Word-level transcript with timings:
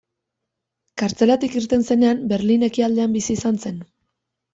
Kartzelatik 1.01 1.57
irten 1.61 1.85
zenean 1.89 2.23
Berlin 2.31 2.65
ekialdean 2.69 3.13
bizi 3.19 3.31
izan 3.37 3.61
zen. 3.67 3.77